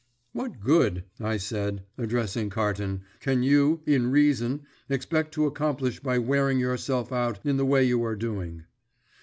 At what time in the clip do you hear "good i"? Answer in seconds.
0.59-1.37